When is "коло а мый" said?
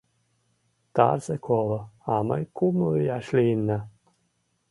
1.47-2.43